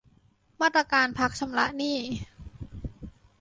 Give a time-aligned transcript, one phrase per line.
[0.61, 1.97] มาตรการพักชำระหนี้